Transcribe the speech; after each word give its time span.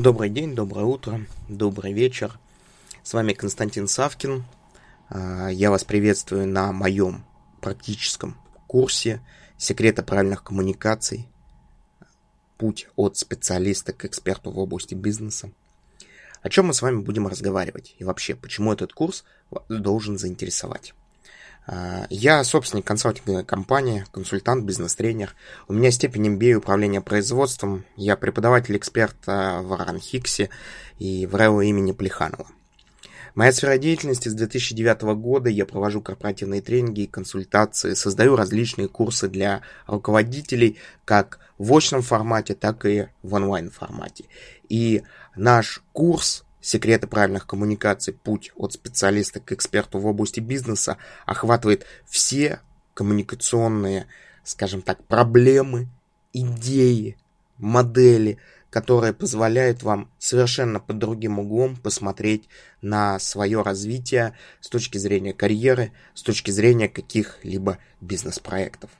Добрый 0.00 0.30
день, 0.30 0.54
доброе 0.54 0.86
утро, 0.86 1.20
добрый 1.50 1.92
вечер. 1.92 2.38
С 3.02 3.12
вами 3.12 3.34
Константин 3.34 3.86
Савкин. 3.86 4.44
А, 5.10 5.48
я 5.48 5.70
вас 5.70 5.84
приветствую 5.84 6.48
на 6.48 6.72
моем 6.72 7.22
практическом 7.60 8.38
курсе 8.66 9.20
«Секреты 9.58 10.02
правильных 10.02 10.42
коммуникаций. 10.42 11.28
Путь 12.56 12.88
от 12.96 13.18
специалиста 13.18 13.92
к 13.92 14.06
эксперту 14.06 14.50
в 14.50 14.58
области 14.58 14.94
бизнеса». 14.94 15.52
О 16.40 16.48
чем 16.48 16.68
мы 16.68 16.72
с 16.72 16.80
вами 16.80 17.02
будем 17.02 17.26
разговаривать 17.26 17.94
и 17.98 18.04
вообще, 18.04 18.34
почему 18.34 18.72
этот 18.72 18.94
курс 18.94 19.24
должен 19.68 20.16
заинтересовать. 20.16 20.94
А, 21.72 22.04
я 22.10 22.42
собственник 22.42 22.84
консалтинговой 22.84 23.44
компании, 23.44 24.04
консультант, 24.10 24.64
бизнес-тренер. 24.64 25.36
У 25.68 25.72
меня 25.72 25.92
степень 25.92 26.34
MBA 26.34 26.54
управления 26.54 27.00
производством. 27.00 27.84
Я 27.94 28.16
преподаватель-эксперт 28.16 29.14
в 29.24 29.80
Аранхиксе 29.80 30.50
и 30.98 31.26
в 31.26 31.36
РЭО 31.36 31.60
имени 31.60 31.92
Плеханова. 31.92 32.48
Моя 33.36 33.52
сфера 33.52 33.78
деятельности 33.78 34.28
с 34.28 34.34
2009 34.34 35.02
года. 35.14 35.48
Я 35.48 35.64
провожу 35.64 36.00
корпоративные 36.00 36.60
тренинги 36.60 37.02
и 37.02 37.06
консультации, 37.06 37.94
создаю 37.94 38.34
различные 38.34 38.88
курсы 38.88 39.28
для 39.28 39.62
руководителей 39.86 40.76
как 41.04 41.38
в 41.56 41.72
очном 41.72 42.02
формате, 42.02 42.56
так 42.56 42.84
и 42.84 43.06
в 43.22 43.34
онлайн 43.34 43.70
формате. 43.70 44.24
И 44.68 45.04
наш 45.36 45.84
курс 45.92 46.44
Секреты 46.60 47.06
правильных 47.06 47.46
коммуникаций. 47.46 48.12
Путь 48.12 48.52
от 48.56 48.72
специалиста 48.72 49.40
к 49.40 49.52
эксперту 49.52 49.98
в 49.98 50.06
области 50.06 50.40
бизнеса 50.40 50.98
охватывает 51.26 51.86
все 52.06 52.60
коммуникационные, 52.94 54.06
скажем 54.44 54.82
так, 54.82 55.02
проблемы, 55.04 55.88
идеи, 56.32 57.16
модели, 57.56 58.38
которые 58.70 59.12
позволяют 59.12 59.82
вам 59.82 60.10
совершенно 60.18 60.78
под 60.80 60.98
другим 60.98 61.38
углом 61.38 61.76
посмотреть 61.76 62.48
на 62.82 63.18
свое 63.18 63.62
развитие 63.62 64.36
с 64.60 64.68
точки 64.68 64.96
зрения 64.98 65.32
карьеры, 65.32 65.92
с 66.14 66.22
точки 66.22 66.50
зрения 66.50 66.88
каких-либо 66.88 67.78
бизнес-проектов. 68.00 68.90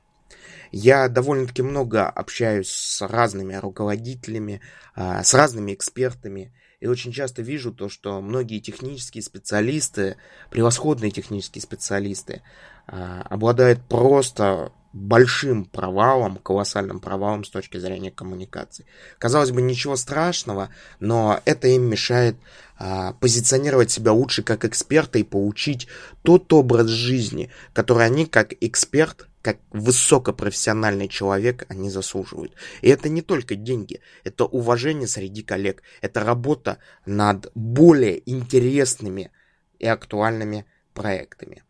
Я 0.72 1.08
довольно-таки 1.08 1.62
много 1.62 2.08
общаюсь 2.08 2.70
с 2.70 3.06
разными 3.06 3.54
руководителями, 3.54 4.60
а, 4.94 5.22
с 5.22 5.34
разными 5.34 5.74
экспертами, 5.74 6.52
и 6.80 6.86
очень 6.86 7.12
часто 7.12 7.42
вижу 7.42 7.72
то, 7.72 7.88
что 7.88 8.20
многие 8.20 8.58
технические 8.58 9.22
специалисты, 9.22 10.16
превосходные 10.50 11.10
технические 11.10 11.62
специалисты, 11.62 12.42
а, 12.86 13.22
обладают 13.28 13.80
просто 13.86 14.72
большим 14.92 15.66
провалом, 15.66 16.36
колоссальным 16.36 16.98
провалом 16.98 17.44
с 17.44 17.50
точки 17.50 17.78
зрения 17.78 18.10
коммуникации. 18.10 18.86
Казалось 19.18 19.52
бы, 19.52 19.62
ничего 19.62 19.94
страшного, 19.94 20.70
но 20.98 21.40
это 21.44 21.68
им 21.68 21.84
мешает 21.84 22.36
а, 22.76 23.12
позиционировать 23.12 23.90
себя 23.90 24.12
лучше 24.12 24.42
как 24.42 24.64
эксперта 24.64 25.18
и 25.18 25.22
получить 25.22 25.86
тот 26.22 26.52
образ 26.52 26.88
жизни, 26.88 27.50
который 27.72 28.06
они 28.06 28.26
как 28.26 28.54
эксперт 28.60 29.28
как 29.42 29.58
высокопрофессиональный 29.70 31.08
человек 31.08 31.64
они 31.68 31.90
заслуживают. 31.90 32.54
И 32.82 32.88
это 32.88 33.08
не 33.08 33.22
только 33.22 33.54
деньги, 33.54 34.00
это 34.24 34.44
уважение 34.44 35.08
среди 35.08 35.42
коллег, 35.42 35.82
это 36.00 36.24
работа 36.24 36.78
над 37.06 37.50
более 37.54 38.22
интересными 38.30 39.30
и 39.78 39.86
актуальными 39.86 40.66
проектами. 40.92 41.62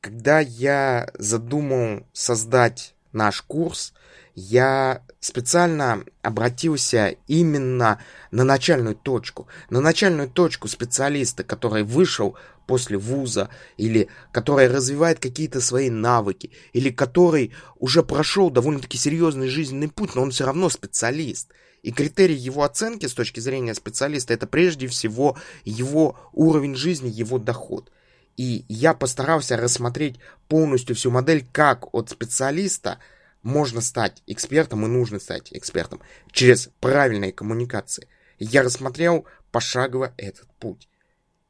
Когда 0.00 0.40
я 0.40 1.10
задумал 1.14 2.06
создать 2.12 2.94
наш 3.12 3.42
курс, 3.42 3.92
я 4.34 5.02
специально 5.20 6.04
обратился 6.22 7.16
именно 7.26 8.00
на 8.30 8.44
начальную 8.44 8.94
точку, 8.94 9.46
на 9.70 9.80
начальную 9.80 10.28
точку 10.28 10.68
специалиста, 10.68 11.44
который 11.44 11.82
вышел 11.82 12.36
после 12.66 12.96
вуза, 12.96 13.50
или 13.76 14.08
который 14.32 14.68
развивает 14.68 15.18
какие-то 15.18 15.60
свои 15.60 15.90
навыки, 15.90 16.50
или 16.72 16.90
который 16.90 17.52
уже 17.78 18.02
прошел 18.02 18.50
довольно-таки 18.50 18.96
серьезный 18.96 19.48
жизненный 19.48 19.88
путь, 19.88 20.14
но 20.14 20.22
он 20.22 20.30
все 20.30 20.46
равно 20.46 20.70
специалист. 20.70 21.48
И 21.82 21.90
критерий 21.90 22.36
его 22.36 22.62
оценки 22.62 23.06
с 23.06 23.12
точки 23.12 23.40
зрения 23.40 23.74
специалиста 23.74 24.32
это 24.32 24.46
прежде 24.46 24.86
всего 24.86 25.36
его 25.64 26.16
уровень 26.32 26.76
жизни, 26.76 27.10
его 27.10 27.38
доход. 27.38 27.90
И 28.36 28.64
я 28.68 28.94
постарался 28.94 29.56
рассмотреть 29.56 30.18
полностью 30.48 30.96
всю 30.96 31.10
модель, 31.10 31.46
как 31.52 31.94
от 31.94 32.10
специалиста 32.10 32.98
можно 33.42 33.80
стать 33.80 34.22
экспертом 34.26 34.84
и 34.84 34.88
нужно 34.88 35.18
стать 35.18 35.52
экспертом 35.52 36.00
через 36.30 36.70
правильные 36.80 37.32
коммуникации. 37.32 38.08
Я 38.38 38.62
рассмотрел 38.62 39.26
пошагово 39.50 40.12
этот 40.16 40.48
путь. 40.58 40.88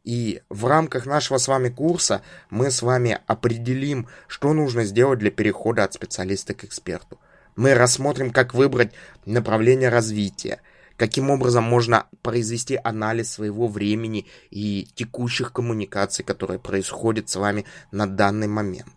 И 0.04 0.43
в 0.48 0.66
рамках 0.66 1.06
нашего 1.06 1.38
с 1.38 1.47
вами 1.47 1.69
курса 1.69 2.22
мы 2.50 2.70
с 2.70 2.82
вами 2.82 3.20
определим, 3.26 4.09
что 4.26 4.53
нужно 4.53 4.84
сделать 4.84 5.20
для 5.20 5.31
перехода 5.31 5.84
от 5.84 5.94
специалиста 5.94 6.54
к 6.54 6.64
эксперту. 6.64 7.20
Мы 7.54 7.75
рассмотрим, 7.75 8.32
как 8.32 8.54
выбрать 8.54 8.93
направление 9.26 9.91
развития, 9.91 10.60
каким 10.97 11.30
образом 11.30 11.64
можно 11.64 12.06
произвести 12.22 12.78
анализ 12.82 13.32
своего 13.32 13.69
времени 13.69 14.26
и 14.50 14.88
текущих 14.94 15.53
коммуникаций, 15.53 16.25
которые 16.25 16.58
происходят 16.58 17.28
с 17.28 17.36
вами 17.36 17.64
на 17.91 18.06
данный 18.06 18.48
момент 18.48 18.92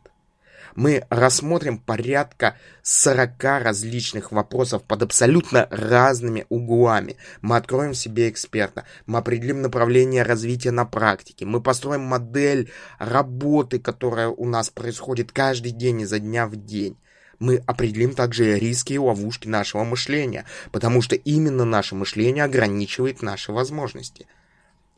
мы 0.75 1.05
рассмотрим 1.09 1.77
порядка 1.79 2.55
40 2.83 3.43
различных 3.61 4.31
вопросов 4.31 4.83
под 4.83 5.03
абсолютно 5.03 5.67
разными 5.71 6.45
углами. 6.49 7.15
Мы 7.41 7.55
откроем 7.55 7.93
себе 7.93 8.29
эксперта, 8.29 8.85
мы 9.05 9.19
определим 9.19 9.61
направление 9.61 10.23
развития 10.23 10.71
на 10.71 10.85
практике, 10.85 11.45
мы 11.45 11.61
построим 11.61 12.01
модель 12.01 12.71
работы, 12.99 13.79
которая 13.79 14.27
у 14.27 14.45
нас 14.45 14.69
происходит 14.69 15.31
каждый 15.31 15.71
день 15.71 16.01
изо 16.01 16.19
дня 16.19 16.45
в 16.47 16.55
день. 16.55 16.97
Мы 17.39 17.57
определим 17.65 18.13
также 18.13 18.57
риски 18.57 18.93
и 18.93 18.97
ловушки 18.97 19.47
нашего 19.47 19.83
мышления, 19.83 20.45
потому 20.71 21.01
что 21.01 21.15
именно 21.15 21.65
наше 21.65 21.95
мышление 21.95 22.43
ограничивает 22.43 23.21
наши 23.21 23.51
возможности. 23.51 24.27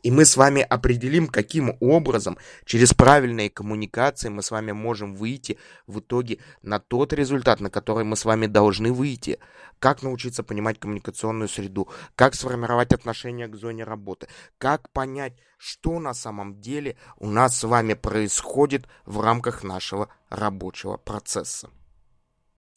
И 0.02 0.10
мы 0.12 0.24
с 0.24 0.36
вами 0.36 0.62
определим, 0.62 1.26
каким 1.26 1.76
образом 1.80 2.38
через 2.64 2.94
правильные 2.94 3.50
коммуникации 3.50 4.28
мы 4.28 4.42
с 4.42 4.50
вами 4.50 4.70
можем 4.72 5.14
выйти 5.14 5.58
в 5.86 5.98
итоге 5.98 6.38
на 6.62 6.78
тот 6.78 7.12
результат, 7.12 7.60
на 7.60 7.68
который 7.68 8.04
мы 8.04 8.16
с 8.16 8.24
вами 8.24 8.46
должны 8.46 8.92
выйти. 8.92 9.40
Как 9.80 10.02
научиться 10.02 10.42
понимать 10.42 10.78
коммуникационную 10.78 11.48
среду, 11.48 11.88
как 12.14 12.34
сформировать 12.34 12.92
отношение 12.92 13.48
к 13.48 13.56
зоне 13.56 13.84
работы, 13.84 14.28
как 14.58 14.88
понять, 14.90 15.34
что 15.56 15.98
на 15.98 16.14
самом 16.14 16.60
деле 16.60 16.96
у 17.18 17.26
нас 17.26 17.56
с 17.56 17.64
вами 17.64 17.94
происходит 17.94 18.86
в 19.04 19.20
рамках 19.20 19.64
нашего 19.64 20.08
рабочего 20.30 20.96
процесса. 20.96 21.70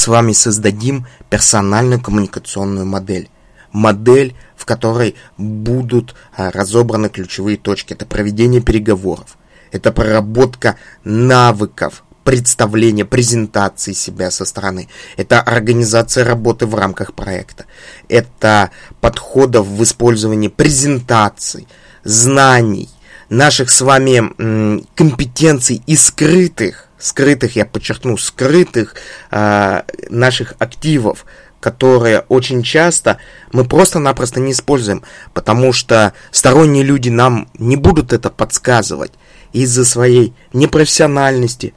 С 0.02 0.08
вами 0.08 0.32
создадим 0.32 1.06
персональную 1.30 2.02
коммуникационную 2.02 2.88
модель 2.88 3.30
модель, 3.72 4.36
в 4.56 4.66
которой 4.66 5.14
будут 5.38 6.16
а, 6.36 6.50
разобраны 6.50 7.08
ключевые 7.08 7.56
точки. 7.58 7.94
Это 7.94 8.08
проведение 8.08 8.62
переговоров, 8.62 9.38
это 9.72 9.92
проработка 9.92 10.78
навыков, 11.04 12.04
представления, 12.24 13.06
презентации 13.06 13.94
себя 13.94 14.32
со 14.32 14.46
стороны. 14.46 14.90
Это 15.18 15.40
организация 15.40 16.26
работы 16.26 16.66
в 16.66 16.74
рамках 16.74 17.14
проекта. 17.14 17.66
Это 18.10 18.72
подходов 19.02 19.68
в 19.68 19.84
использовании 19.84 20.48
презентаций, 20.48 21.68
знаний, 22.04 22.90
наших 23.30 23.70
с 23.70 23.82
вами 23.82 24.84
компетенций 24.96 25.84
и 25.86 25.96
скрытых, 25.96 26.88
скрытых, 27.02 27.56
я 27.56 27.66
подчеркну, 27.66 28.18
скрытых 28.18 28.96
э, 29.32 29.82
наших 30.10 30.54
активов, 30.60 31.26
которые 31.60 32.22
очень 32.28 32.64
часто 32.64 33.18
мы 33.52 33.66
просто-напросто 33.66 34.40
не 34.40 34.52
используем, 34.52 35.04
потому 35.34 35.74
что 35.74 36.14
сторонние 36.32 36.84
люди 36.84 37.10
нам 37.10 37.48
не 37.58 37.76
будут 37.76 38.14
это 38.14 38.30
подсказывать 38.30 39.12
из-за 39.54 39.86
своей 39.86 40.34
непрофессиональности, 40.54 41.74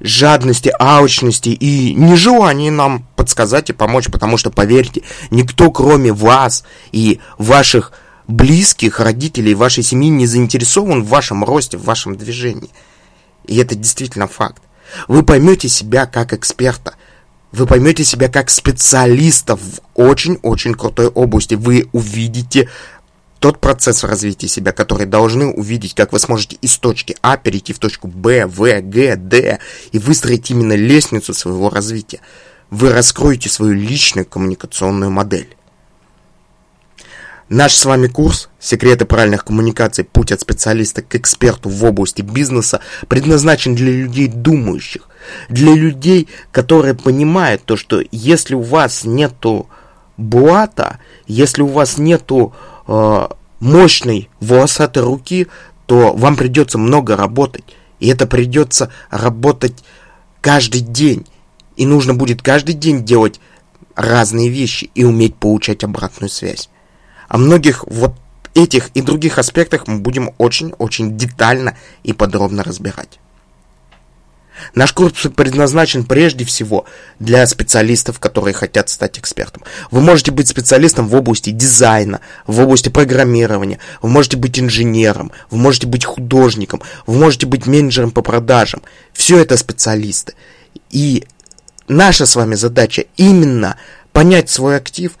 жадности, 0.00 0.72
алчности 0.78 1.48
и 1.48 1.94
нежелания 1.94 2.70
нам 2.70 3.06
подсказать 3.16 3.70
и 3.70 3.72
помочь, 3.72 4.08
потому 4.10 4.36
что, 4.36 4.50
поверьте, 4.50 5.02
никто 5.30 5.70
кроме 5.70 6.12
вас 6.12 6.64
и 6.92 7.20
ваших 7.38 7.92
близких, 8.26 9.00
родителей, 9.00 9.54
вашей 9.54 9.82
семьи 9.82 10.08
не 10.08 10.26
заинтересован 10.26 11.02
в 11.02 11.08
вашем 11.08 11.44
росте, 11.44 11.78
в 11.78 11.84
вашем 11.84 12.16
движении. 12.16 12.70
И 13.46 13.56
это 13.56 13.74
действительно 13.74 14.26
факт. 14.26 14.62
Вы 15.08 15.22
поймете 15.22 15.68
себя 15.68 16.06
как 16.06 16.32
эксперта, 16.32 16.94
вы 17.52 17.66
поймете 17.66 18.04
себя 18.04 18.28
как 18.28 18.50
специалиста 18.50 19.56
в 19.56 19.80
очень-очень 19.94 20.74
крутой 20.74 21.06
области. 21.06 21.54
Вы 21.54 21.88
увидите 21.92 22.68
тот 23.38 23.60
процесс 23.60 24.02
развития 24.02 24.48
себя, 24.48 24.72
который 24.72 25.06
должны 25.06 25.46
увидеть, 25.46 25.94
как 25.94 26.12
вы 26.12 26.18
сможете 26.18 26.56
из 26.62 26.78
точки 26.78 27.16
А 27.22 27.36
перейти 27.36 27.72
в 27.72 27.78
точку 27.78 28.08
Б, 28.08 28.46
В, 28.46 28.80
Г, 28.80 29.16
Д 29.16 29.58
и 29.92 29.98
выстроить 29.98 30.50
именно 30.50 30.72
лестницу 30.72 31.32
своего 31.32 31.70
развития. 31.70 32.20
Вы 32.70 32.90
раскроете 32.90 33.48
свою 33.48 33.74
личную 33.74 34.26
коммуникационную 34.26 35.10
модель. 35.10 35.54
Наш 37.54 37.76
с 37.76 37.84
вами 37.84 38.08
курс 38.08 38.48
«Секреты 38.58 39.04
правильных 39.04 39.44
коммуникаций. 39.44 40.02
Путь 40.02 40.32
от 40.32 40.40
специалиста 40.40 41.02
к 41.02 41.14
эксперту 41.14 41.68
в 41.68 41.84
области 41.84 42.20
бизнеса» 42.20 42.80
предназначен 43.06 43.76
для 43.76 43.92
людей 43.92 44.26
думающих, 44.26 45.08
для 45.48 45.72
людей, 45.72 46.26
которые 46.50 46.94
понимают 46.94 47.62
то, 47.64 47.76
что 47.76 48.02
если 48.10 48.56
у 48.56 48.62
вас 48.62 49.04
нету 49.04 49.68
буата, 50.16 50.98
если 51.28 51.62
у 51.62 51.68
вас 51.68 51.96
нету 51.96 52.54
э, 52.88 53.28
мощной 53.60 54.30
волосатой 54.40 55.04
руки, 55.04 55.46
то 55.86 56.12
вам 56.12 56.34
придется 56.34 56.76
много 56.76 57.16
работать. 57.16 57.62
И 58.00 58.08
это 58.08 58.26
придется 58.26 58.90
работать 59.10 59.84
каждый 60.40 60.80
день. 60.80 61.24
И 61.76 61.86
нужно 61.86 62.14
будет 62.14 62.42
каждый 62.42 62.74
день 62.74 63.04
делать 63.04 63.38
разные 63.94 64.48
вещи 64.48 64.90
и 64.96 65.04
уметь 65.04 65.36
получать 65.36 65.84
обратную 65.84 66.30
связь. 66.30 66.68
О 67.28 67.38
многих 67.38 67.84
вот 67.86 68.14
этих 68.54 68.88
и 68.94 69.02
других 69.02 69.38
аспектах 69.38 69.86
мы 69.86 69.98
будем 69.98 70.30
очень-очень 70.38 71.16
детально 71.16 71.76
и 72.02 72.12
подробно 72.12 72.62
разбирать. 72.62 73.18
Наш 74.74 74.92
курс 74.92 75.26
предназначен 75.34 76.04
прежде 76.04 76.44
всего 76.44 76.86
для 77.18 77.46
специалистов, 77.46 78.20
которые 78.20 78.54
хотят 78.54 78.88
стать 78.88 79.18
экспертом. 79.18 79.62
Вы 79.90 80.00
можете 80.00 80.30
быть 80.30 80.48
специалистом 80.48 81.08
в 81.08 81.14
области 81.14 81.50
дизайна, 81.50 82.20
в 82.46 82.60
области 82.60 82.88
программирования, 82.88 83.78
вы 84.00 84.08
можете 84.08 84.36
быть 84.36 84.58
инженером, 84.58 85.32
вы 85.50 85.58
можете 85.58 85.86
быть 85.86 86.04
художником, 86.04 86.82
вы 87.06 87.18
можете 87.18 87.46
быть 87.46 87.66
менеджером 87.66 88.12
по 88.12 88.22
продажам. 88.22 88.82
Все 89.12 89.38
это 89.38 89.56
специалисты. 89.56 90.34
И 90.90 91.24
наша 91.88 92.24
с 92.24 92.36
вами 92.36 92.54
задача 92.54 93.06
именно 93.16 93.76
понять 94.12 94.50
свой 94.50 94.76
актив 94.76 95.12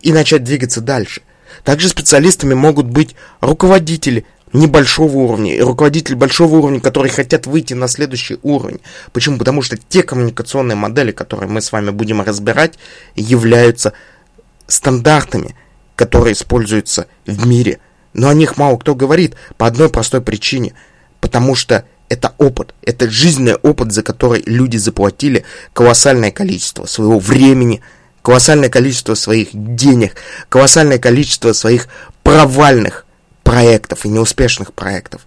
и 0.00 0.12
начать 0.12 0.42
двигаться 0.42 0.80
дальше. 0.80 1.22
Также 1.64 1.88
специалистами 1.88 2.54
могут 2.54 2.86
быть 2.86 3.14
руководители 3.40 4.26
небольшого 4.52 5.16
уровня 5.16 5.54
и 5.54 5.60
руководители 5.60 6.14
большого 6.14 6.56
уровня, 6.56 6.80
которые 6.80 7.12
хотят 7.12 7.46
выйти 7.46 7.74
на 7.74 7.88
следующий 7.88 8.38
уровень. 8.42 8.80
Почему? 9.12 9.38
Потому 9.38 9.62
что 9.62 9.76
те 9.76 10.02
коммуникационные 10.02 10.76
модели, 10.76 11.12
которые 11.12 11.48
мы 11.48 11.60
с 11.60 11.72
вами 11.72 11.90
будем 11.90 12.20
разбирать, 12.20 12.78
являются 13.14 13.92
стандартами, 14.66 15.56
которые 15.96 16.34
используются 16.34 17.06
в 17.26 17.46
мире. 17.46 17.78
Но 18.12 18.28
о 18.28 18.34
них 18.34 18.56
мало 18.56 18.76
кто 18.76 18.94
говорит 18.94 19.36
по 19.56 19.66
одной 19.66 19.88
простой 19.88 20.20
причине. 20.20 20.74
Потому 21.20 21.54
что 21.54 21.84
это 22.08 22.34
опыт, 22.36 22.74
это 22.82 23.08
жизненный 23.08 23.54
опыт, 23.54 23.92
за 23.92 24.02
который 24.02 24.42
люди 24.44 24.76
заплатили 24.76 25.44
колоссальное 25.72 26.30
количество 26.30 26.84
своего 26.84 27.18
времени, 27.18 27.80
колоссальное 28.22 28.68
количество 28.68 29.14
своих 29.14 29.48
денег, 29.52 30.16
колоссальное 30.48 30.98
количество 30.98 31.52
своих 31.52 31.88
провальных 32.22 33.04
проектов 33.42 34.04
и 34.04 34.08
неуспешных 34.08 34.72
проектов. 34.72 35.26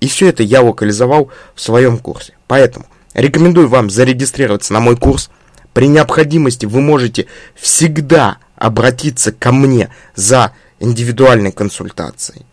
И 0.00 0.06
все 0.06 0.28
это 0.28 0.42
я 0.42 0.62
локализовал 0.62 1.30
в 1.54 1.60
своем 1.60 1.98
курсе. 1.98 2.34
Поэтому 2.46 2.86
рекомендую 3.14 3.68
вам 3.68 3.90
зарегистрироваться 3.90 4.72
на 4.72 4.80
мой 4.80 4.96
курс. 4.96 5.30
При 5.72 5.88
необходимости 5.88 6.66
вы 6.66 6.80
можете 6.80 7.26
всегда 7.54 8.38
обратиться 8.56 9.32
ко 9.32 9.50
мне 9.50 9.92
за 10.14 10.52
индивидуальной 10.78 11.52
консультацией 11.52 12.46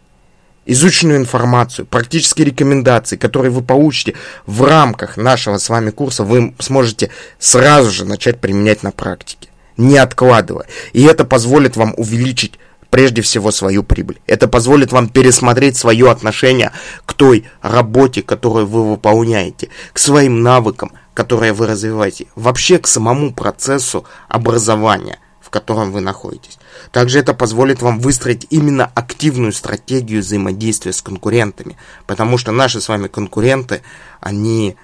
изученную 0.65 1.19
информацию, 1.19 1.85
практические 1.85 2.45
рекомендации, 2.47 3.15
которые 3.15 3.51
вы 3.51 3.61
получите 3.61 4.15
в 4.45 4.63
рамках 4.63 5.17
нашего 5.17 5.57
с 5.57 5.69
вами 5.69 5.91
курса, 5.91 6.23
вы 6.23 6.53
сможете 6.59 7.11
сразу 7.39 7.91
же 7.91 8.05
начать 8.05 8.39
применять 8.39 8.83
на 8.83 8.91
практике, 8.91 9.49
не 9.77 9.97
откладывая. 9.97 10.65
И 10.93 11.03
это 11.03 11.25
позволит 11.25 11.77
вам 11.77 11.93
увеличить 11.97 12.59
прежде 12.89 13.21
всего 13.21 13.51
свою 13.51 13.83
прибыль. 13.83 14.21
Это 14.25 14.47
позволит 14.47 14.91
вам 14.91 15.09
пересмотреть 15.09 15.75
свое 15.75 16.09
отношение 16.09 16.71
к 17.05 17.13
той 17.13 17.45
работе, 17.61 18.21
которую 18.21 18.67
вы 18.67 18.89
выполняете, 18.89 19.69
к 19.91 19.99
своим 19.99 20.41
навыкам, 20.41 20.91
которые 21.13 21.53
вы 21.53 21.67
развиваете, 21.67 22.27
вообще 22.35 22.77
к 22.77 22.87
самому 22.87 23.33
процессу 23.33 24.05
образования 24.29 25.19
котором 25.55 25.93
вы 25.93 26.01
находитесь. 26.01 26.59
Также 26.91 27.19
это 27.19 27.33
позволит 27.33 27.81
вам 27.81 28.01
выстроить 28.01 28.45
именно 28.49 28.91
активную 28.93 29.53
стратегию 29.53 30.19
взаимодействия 30.19 30.91
с 30.91 31.01
конкурентами, 31.01 31.77
потому 32.07 32.37
что 32.37 32.51
наши 32.51 32.81
с 32.81 32.89
вами 32.89 33.07
конкуренты, 33.07 33.81
они 34.19 34.75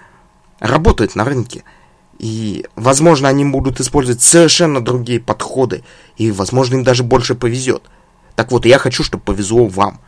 работают 0.61 1.15
на 1.15 1.25
рынке, 1.25 1.65
и, 2.19 2.65
возможно, 2.77 3.27
они 3.27 3.43
будут 3.43 3.81
использовать 3.81 4.21
совершенно 4.21 4.79
другие 4.79 5.19
подходы, 5.19 5.83
и, 6.15 6.31
возможно, 6.31 6.75
им 6.75 6.85
даже 6.85 7.03
больше 7.03 7.35
повезет. 7.35 7.83
Так 8.37 8.51
вот, 8.51 8.65
я 8.65 8.77
хочу, 8.77 9.03
чтобы 9.03 9.23
повезло 9.25 9.65
вам. 9.65 9.99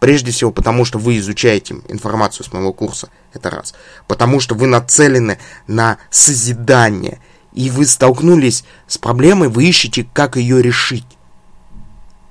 Прежде 0.00 0.32
всего, 0.32 0.50
потому 0.50 0.84
что 0.84 0.98
вы 0.98 1.16
изучаете 1.16 1.76
информацию 1.88 2.44
с 2.44 2.52
моего 2.52 2.74
курса, 2.74 3.08
это 3.32 3.48
раз. 3.48 3.74
Потому 4.06 4.38
что 4.38 4.54
вы 4.54 4.66
нацелены 4.66 5.38
на 5.66 5.96
созидание– 6.10 7.22
и 7.54 7.70
вы 7.70 7.86
столкнулись 7.86 8.64
с 8.86 8.98
проблемой, 8.98 9.48
вы 9.48 9.64
ищете, 9.64 10.06
как 10.12 10.36
ее 10.36 10.60
решить. 10.60 11.06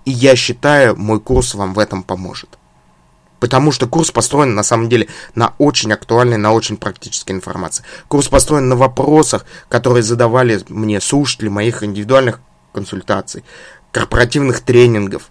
И 0.05 0.11
я 0.11 0.35
считаю, 0.35 0.97
мой 0.97 1.19
курс 1.21 1.55
вам 1.55 1.73
в 1.73 1.79
этом 1.79 2.03
поможет. 2.03 2.59
Потому 3.39 3.71
что 3.71 3.87
курс 3.87 4.11
построен, 4.11 4.53
на 4.53 4.63
самом 4.63 4.89
деле, 4.89 5.07
на 5.33 5.53
очень 5.57 5.91
актуальной, 5.91 6.37
на 6.37 6.51
очень 6.51 6.77
практической 6.77 7.31
информации. 7.31 7.83
Курс 8.07 8.27
построен 8.27 8.69
на 8.69 8.75
вопросах, 8.75 9.45
которые 9.69 10.03
задавали 10.03 10.61
мне 10.69 10.99
слушатели 11.01 11.47
моих 11.49 11.83
индивидуальных 11.83 12.41
консультаций, 12.73 13.43
корпоративных 13.91 14.61
тренингов 14.61 15.29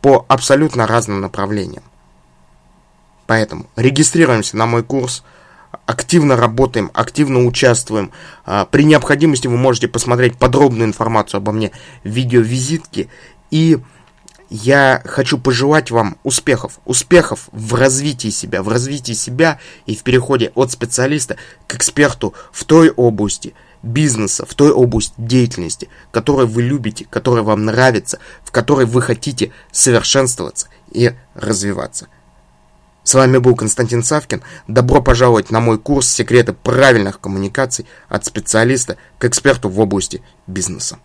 по 0.00 0.24
абсолютно 0.28 0.86
разным 0.86 1.20
направлениям. 1.20 1.82
Поэтому 3.26 3.66
регистрируемся 3.76 4.56
на 4.56 4.64
мой 4.64 4.82
курс– 4.82 5.22
активно 5.88 6.36
работаем, 6.36 6.90
активно 6.92 7.46
участвуем. 7.46 8.12
А, 8.44 8.66
при 8.66 8.84
необходимости 8.84 9.46
вы 9.46 9.56
можете 9.56 9.88
посмотреть 9.88 10.36
подробную 10.36 10.86
информацию 10.86 11.38
обо 11.38 11.50
мне 11.50 11.72
в 12.04 12.08
видеовизитке. 12.08 13.08
И 13.50 13.78
я 14.50 15.00
хочу 15.06 15.38
пожелать 15.38 15.90
вам 15.90 16.18
успехов. 16.24 16.78
Успехов 16.84 17.48
в 17.52 17.72
развитии 17.72 18.28
себя, 18.28 18.62
в 18.62 18.68
развитии 18.68 19.14
себя 19.14 19.60
и 19.86 19.96
в 19.96 20.02
переходе 20.02 20.52
от 20.54 20.70
специалиста 20.70 21.36
к 21.66 21.76
эксперту 21.76 22.34
в 22.52 22.64
той 22.64 22.90
области 22.90 23.54
бизнеса, 23.82 24.44
в 24.44 24.54
той 24.54 24.70
области 24.70 25.14
деятельности, 25.16 25.88
которую 26.10 26.48
вы 26.48 26.64
любите, 26.64 27.06
которая 27.08 27.44
вам 27.44 27.64
нравится, 27.64 28.18
в 28.44 28.50
которой 28.50 28.84
вы 28.84 29.00
хотите 29.00 29.52
совершенствоваться 29.72 30.68
и 30.92 31.14
развиваться. 31.34 32.08
С 33.08 33.14
вами 33.14 33.38
был 33.38 33.56
Константин 33.56 34.02
Савкин. 34.02 34.42
Добро 34.66 35.00
пожаловать 35.00 35.50
на 35.50 35.60
мой 35.60 35.78
курс 35.78 36.06
«Секреты 36.06 36.52
правильных 36.52 37.20
коммуникаций 37.20 37.86
от 38.10 38.26
специалиста 38.26 38.98
к 39.18 39.24
эксперту 39.24 39.70
в 39.70 39.80
области 39.80 40.20
бизнеса». 40.46 40.98